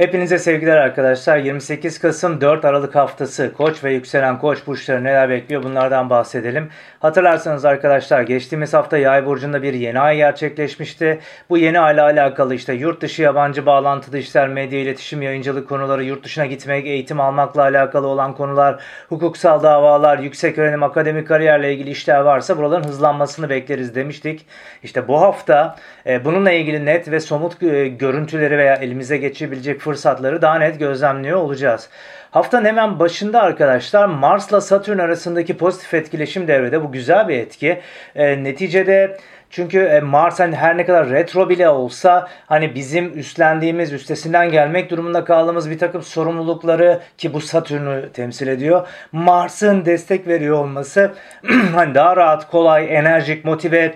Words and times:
Hepinize 0.00 0.38
sevgiler 0.38 0.76
arkadaşlar. 0.76 1.36
28 1.36 1.98
Kasım 1.98 2.40
4 2.40 2.64
Aralık 2.64 2.94
haftası 2.94 3.52
Koç 3.56 3.84
ve 3.84 3.92
yükselen 3.92 4.38
Koç 4.38 4.66
burçları 4.66 5.04
neler 5.04 5.30
bekliyor 5.30 5.62
bunlardan 5.62 6.10
bahsedelim. 6.10 6.68
Hatırlarsanız 7.00 7.64
arkadaşlar 7.64 8.22
geçtiğimiz 8.22 8.74
hafta 8.74 8.98
Yay 8.98 9.26
burcunda 9.26 9.62
bir 9.62 9.74
yeni 9.74 10.00
ay 10.00 10.16
gerçekleşmişti. 10.16 11.20
Bu 11.50 11.58
yeni 11.58 11.80
ayla 11.80 12.04
alakalı 12.04 12.54
işte 12.54 12.72
yurt 12.72 13.00
dışı 13.02 13.22
yabancı 13.22 13.66
bağlantılı 13.66 14.18
işler, 14.18 14.48
medya 14.48 14.80
iletişim, 14.80 15.22
yayıncılık 15.22 15.68
konuları, 15.68 16.04
yurt 16.04 16.24
dışına 16.24 16.46
gitmek, 16.46 16.86
eğitim 16.86 17.20
almakla 17.20 17.62
alakalı 17.62 18.06
olan 18.06 18.34
konular, 18.34 18.82
hukuksal 19.08 19.62
davalar, 19.62 20.18
yüksek 20.18 20.58
öğrenim, 20.58 20.82
akademik 20.82 21.28
kariyerle 21.28 21.74
ilgili 21.74 21.90
işler 21.90 22.20
varsa 22.20 22.58
buraların 22.58 22.88
hızlanmasını 22.88 23.50
bekleriz 23.50 23.94
demiştik. 23.94 24.46
İşte 24.82 25.08
bu 25.08 25.20
hafta 25.20 25.76
e, 26.06 26.24
bununla 26.24 26.52
ilgili 26.52 26.86
net 26.86 27.10
ve 27.10 27.20
somut 27.20 27.62
e, 27.62 27.88
görüntüleri 27.88 28.58
veya 28.58 28.74
elimize 28.74 29.16
geçebilecek 29.16 29.80
fırsatları 29.90 30.42
daha 30.42 30.58
net 30.58 30.78
gözlemliyor 30.78 31.38
olacağız. 31.38 31.88
Haftanın 32.30 32.64
hemen 32.64 32.98
başında 32.98 33.42
arkadaşlar 33.42 34.06
Mars'la 34.06 34.60
Satürn 34.60 34.98
arasındaki 34.98 35.56
pozitif 35.56 35.94
etkileşim 35.94 36.48
devrede. 36.48 36.82
Bu 36.84 36.92
güzel 36.92 37.28
bir 37.28 37.38
etki. 37.38 37.80
E, 38.14 38.44
neticede 38.44 39.16
çünkü 39.50 39.78
e, 39.78 40.00
Mars 40.00 40.40
hani 40.40 40.56
her 40.56 40.76
ne 40.76 40.86
kadar 40.86 41.10
retro 41.10 41.48
bile 41.48 41.68
olsa 41.68 42.28
hani 42.46 42.74
bizim 42.74 43.18
üstlendiğimiz, 43.18 43.92
üstesinden 43.92 44.50
gelmek 44.50 44.90
durumunda 44.90 45.24
kaldığımız 45.24 45.70
bir 45.70 45.78
takım 45.78 46.02
sorumlulukları 46.02 47.00
ki 47.18 47.32
bu 47.32 47.40
Satürn'ü 47.40 48.12
temsil 48.12 48.46
ediyor. 48.46 48.88
Mars'ın 49.12 49.84
destek 49.84 50.26
veriyor 50.26 50.58
olması 50.58 51.12
hani 51.74 51.94
daha 51.94 52.16
rahat, 52.16 52.50
kolay, 52.50 52.96
enerjik, 52.96 53.44
motive 53.44 53.94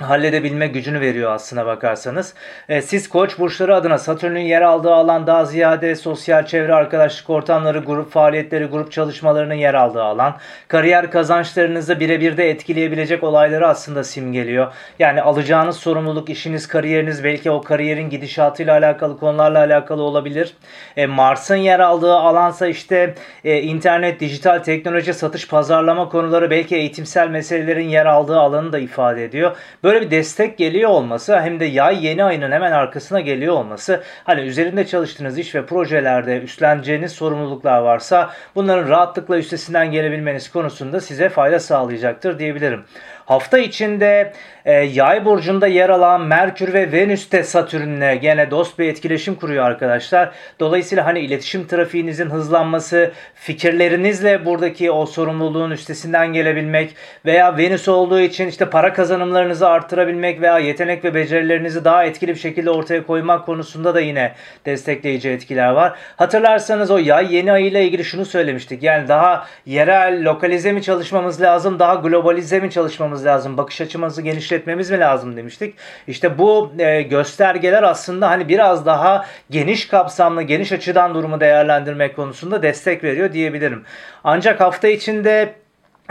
halledebilme 0.00 0.66
gücünü 0.66 1.00
veriyor 1.00 1.32
aslına 1.32 1.66
bakarsanız. 1.66 2.34
E, 2.68 2.82
siz 2.82 3.08
koç 3.08 3.38
burçları 3.38 3.74
adına 3.74 3.98
Satürn'ün 3.98 4.40
yer 4.40 4.62
aldığı 4.62 4.94
alan 4.94 5.26
daha 5.26 5.44
ziyade 5.44 5.94
sosyal 5.96 6.46
çevre, 6.46 6.74
arkadaşlık 6.74 7.30
ortamları, 7.30 7.78
grup 7.78 8.12
faaliyetleri, 8.12 8.64
grup 8.64 8.92
çalışmalarının 8.92 9.54
yer 9.54 9.74
aldığı 9.74 10.02
alan. 10.02 10.36
Kariyer 10.68 11.10
kazançlarınızı 11.10 12.00
birebir 12.00 12.36
de 12.36 12.50
etkileyebilecek 12.50 13.24
olayları 13.24 13.68
aslında 13.68 14.04
simgeliyor. 14.04 14.72
Yani 14.98 15.22
alacağınız 15.22 15.76
sorumluluk, 15.76 16.30
işiniz, 16.30 16.68
kariyeriniz 16.68 17.24
belki 17.24 17.50
o 17.50 17.60
kariyerin 17.62 18.10
gidişatıyla 18.10 18.72
alakalı 18.72 19.18
konularla 19.18 19.58
alakalı 19.58 20.02
olabilir. 20.02 20.54
E, 20.96 21.06
Mars'ın 21.06 21.56
yer 21.56 21.80
aldığı 21.80 22.14
alansa 22.14 22.66
işte 22.66 23.14
e, 23.44 23.62
internet, 23.62 24.20
dijital 24.20 24.58
teknoloji, 24.58 25.14
satış, 25.14 25.48
pazarlama 25.48 26.08
konuları 26.08 26.50
belki 26.50 26.76
eğitimsel 26.76 27.28
meselelerin 27.28 27.88
yer 27.88 28.06
aldığı 28.06 28.38
alanı 28.38 28.72
da 28.72 28.78
ifade 28.78 29.24
ediyor. 29.24 29.56
Böyle 29.84 29.89
böyle 29.90 30.06
bir 30.06 30.10
destek 30.10 30.58
geliyor 30.58 30.90
olması 30.90 31.40
hem 31.40 31.60
de 31.60 31.64
yay 31.64 32.06
yeni 32.06 32.24
ayının 32.24 32.52
hemen 32.52 32.72
arkasına 32.72 33.20
geliyor 33.20 33.54
olması 33.54 34.02
hani 34.24 34.40
üzerinde 34.40 34.86
çalıştığınız 34.86 35.38
iş 35.38 35.54
ve 35.54 35.66
projelerde 35.66 36.38
üstleneceğiniz 36.40 37.12
sorumluluklar 37.12 37.80
varsa 37.80 38.30
bunların 38.54 38.88
rahatlıkla 38.88 39.38
üstesinden 39.38 39.90
gelebilmeniz 39.90 40.50
konusunda 40.50 41.00
size 41.00 41.28
fayda 41.28 41.60
sağlayacaktır 41.60 42.38
diyebilirim. 42.38 42.84
Hafta 43.30 43.58
içinde 43.58 44.32
e, 44.64 44.72
yay 44.72 45.24
burcunda 45.24 45.66
yer 45.66 45.88
alan 45.88 46.20
Merkür 46.20 46.72
ve 46.72 46.92
Venüs 46.92 47.32
de 47.32 47.42
Satürn'le 47.42 48.20
gene 48.20 48.50
dost 48.50 48.78
bir 48.78 48.88
etkileşim 48.88 49.34
kuruyor 49.34 49.64
arkadaşlar. 49.64 50.30
Dolayısıyla 50.60 51.06
hani 51.06 51.20
iletişim 51.20 51.66
trafiğinizin 51.66 52.30
hızlanması, 52.30 53.12
fikirlerinizle 53.34 54.44
buradaki 54.44 54.90
o 54.90 55.06
sorumluluğun 55.06 55.70
üstesinden 55.70 56.32
gelebilmek 56.32 56.96
veya 57.24 57.56
Venüs 57.56 57.88
olduğu 57.88 58.20
için 58.20 58.46
işte 58.46 58.70
para 58.70 58.92
kazanımlarınızı 58.92 59.68
arttırabilmek 59.80 60.40
veya 60.40 60.58
yetenek 60.58 61.04
ve 61.04 61.14
becerilerinizi 61.14 61.84
daha 61.84 62.04
etkili 62.04 62.30
bir 62.30 62.38
şekilde 62.38 62.70
ortaya 62.70 63.06
koymak 63.06 63.46
konusunda 63.46 63.94
da 63.94 64.00
yine 64.00 64.32
destekleyici 64.66 65.30
etkiler 65.30 65.70
var. 65.70 65.98
Hatırlarsanız 66.16 66.90
o 66.90 66.98
yay 66.98 67.34
yeni 67.34 67.52
ay 67.52 67.68
ile 67.68 67.84
ilgili 67.84 68.04
şunu 68.04 68.24
söylemiştik. 68.24 68.82
Yani 68.82 69.08
daha 69.08 69.46
yerel, 69.66 70.24
lokalize 70.24 70.72
mi 70.72 70.82
çalışmamız 70.82 71.42
lazım, 71.42 71.78
daha 71.78 71.94
globalize 71.94 72.60
mi 72.60 72.70
çalışmamız 72.70 73.26
lazım, 73.26 73.56
bakış 73.56 73.80
açımızı 73.80 74.22
genişletmemiz 74.22 74.90
mi 74.90 74.98
lazım 74.98 75.36
demiştik. 75.36 75.74
İşte 76.06 76.38
bu 76.38 76.72
e, 76.78 77.02
göstergeler 77.02 77.82
aslında 77.82 78.30
hani 78.30 78.48
biraz 78.48 78.86
daha 78.86 79.26
geniş 79.50 79.88
kapsamlı, 79.88 80.42
geniş 80.42 80.72
açıdan 80.72 81.14
durumu 81.14 81.40
değerlendirmek 81.40 82.16
konusunda 82.16 82.62
destek 82.62 83.04
veriyor 83.04 83.32
diyebilirim. 83.32 83.84
Ancak 84.24 84.60
hafta 84.60 84.88
içinde 84.88 85.54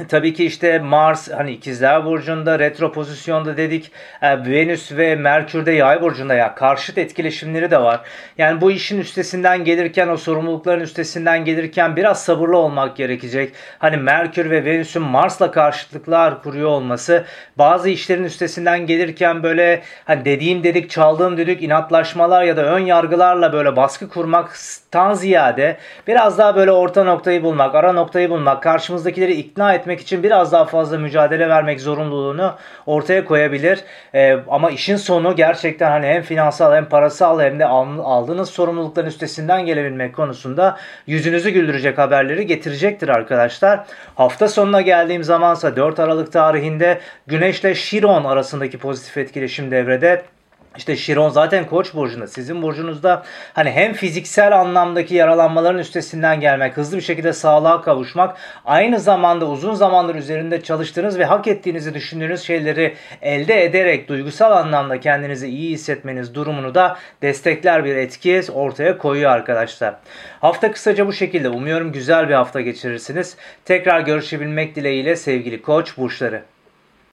Tabii 0.07 0.33
ki 0.33 0.45
işte 0.45 0.79
Mars 0.79 1.31
hani 1.31 1.51
ikizler 1.51 2.05
burcunda 2.05 2.59
retro 2.59 2.91
pozisyonda 2.91 3.57
dedik. 3.57 3.91
E, 4.21 4.45
Venüs 4.45 4.91
ve 4.91 5.15
Merkür'de 5.15 5.71
yay 5.71 6.01
burcunda 6.01 6.33
ya 6.33 6.55
karşıt 6.55 6.97
etkileşimleri 6.97 7.71
de 7.71 7.81
var. 7.81 8.01
Yani 8.37 8.61
bu 8.61 8.71
işin 8.71 8.99
üstesinden 8.99 9.63
gelirken 9.63 10.07
o 10.07 10.17
sorumlulukların 10.17 10.81
üstesinden 10.81 11.45
gelirken 11.45 11.95
biraz 11.95 12.23
sabırlı 12.23 12.57
olmak 12.57 12.95
gerekecek. 12.95 13.53
Hani 13.79 13.97
Merkür 13.97 14.49
ve 14.49 14.65
Venüs'ün 14.65 15.01
Mars'la 15.01 15.51
karşıtlıklar 15.51 16.43
kuruyor 16.43 16.69
olması 16.69 17.25
bazı 17.57 17.89
işlerin 17.89 18.23
üstesinden 18.23 18.87
gelirken 18.87 19.43
böyle 19.43 19.81
hani 20.05 20.25
dediğim 20.25 20.63
dedik 20.63 20.89
çaldığım 20.89 21.37
dedik 21.37 21.63
inatlaşmalar 21.63 22.43
ya 22.43 22.57
da 22.57 22.63
ön 22.63 22.79
yargılarla 22.79 23.53
böyle 23.53 23.75
baskı 23.75 24.09
kurmaktan 24.09 25.13
ziyade 25.13 25.77
biraz 26.07 26.37
daha 26.37 26.55
böyle 26.55 26.71
orta 26.71 27.03
noktayı 27.03 27.43
bulmak, 27.43 27.75
ara 27.75 27.93
noktayı 27.93 28.29
bulmak, 28.29 28.63
karşımızdakileri 28.63 29.33
ikna 29.33 29.73
etmek 29.73 29.88
etmek 29.89 30.01
için 30.01 30.23
biraz 30.23 30.51
daha 30.51 30.65
fazla 30.65 30.97
mücadele 30.97 31.49
vermek 31.49 31.81
zorunluluğunu 31.81 32.55
ortaya 32.85 33.25
koyabilir. 33.25 33.79
E, 34.13 34.37
ama 34.47 34.69
işin 34.69 34.95
sonu 34.95 35.35
gerçekten 35.35 35.89
hani 35.91 36.07
hem 36.07 36.21
finansal 36.21 36.75
hem 36.75 36.85
parasal 36.85 37.39
hem 37.39 37.59
de 37.59 37.65
aldığınız 37.65 38.49
sorumlulukların 38.49 39.07
üstesinden 39.07 39.65
gelebilmek 39.65 40.15
konusunda 40.15 40.77
yüzünüzü 41.07 41.49
güldürecek 41.49 41.97
haberleri 41.97 42.45
getirecektir 42.45 43.09
arkadaşlar. 43.09 43.85
Hafta 44.15 44.47
sonuna 44.47 44.81
geldiğim 44.81 45.23
zamansa 45.23 45.75
4 45.75 45.99
Aralık 45.99 46.31
tarihinde 46.31 46.99
Güneş 47.27 47.59
ile 47.59 47.75
Şiron 47.75 48.23
arasındaki 48.23 48.77
pozitif 48.77 49.17
etkileşim 49.17 49.71
devrede. 49.71 50.21
İşte 50.79 50.95
Şiron 50.95 51.29
zaten 51.29 51.65
koç 51.65 51.93
burcunda. 51.93 52.27
Sizin 52.27 52.61
burcunuzda 52.61 53.23
hani 53.53 53.71
hem 53.71 53.93
fiziksel 53.93 54.59
anlamdaki 54.59 55.15
yaralanmaların 55.15 55.79
üstesinden 55.79 56.39
gelmek, 56.39 56.77
hızlı 56.77 56.97
bir 56.97 57.01
şekilde 57.01 57.33
sağlığa 57.33 57.81
kavuşmak, 57.81 58.37
aynı 58.65 58.99
zamanda 58.99 59.45
uzun 59.45 59.73
zamandır 59.73 60.15
üzerinde 60.15 60.61
çalıştığınız 60.61 61.19
ve 61.19 61.25
hak 61.25 61.47
ettiğinizi 61.47 61.93
düşündüğünüz 61.93 62.41
şeyleri 62.41 62.95
elde 63.21 63.63
ederek 63.63 64.07
duygusal 64.07 64.51
anlamda 64.51 64.99
kendinizi 64.99 65.47
iyi 65.47 65.71
hissetmeniz 65.71 66.35
durumunu 66.35 66.75
da 66.75 66.97
destekler 67.21 67.85
bir 67.85 67.95
etki 67.95 68.41
ortaya 68.53 68.97
koyuyor 68.97 69.31
arkadaşlar. 69.31 69.95
Hafta 70.41 70.71
kısaca 70.71 71.07
bu 71.07 71.13
şekilde. 71.13 71.49
Umuyorum 71.49 71.91
güzel 71.91 72.29
bir 72.29 72.33
hafta 72.33 72.61
geçirirsiniz. 72.61 73.37
Tekrar 73.65 74.01
görüşebilmek 74.01 74.75
dileğiyle 74.75 75.15
sevgili 75.15 75.61
koç 75.61 75.97
burçları. 75.97 76.41